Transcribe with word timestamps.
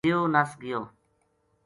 دیو 0.05 0.21
نس 0.33 0.51
گیو 0.61 0.81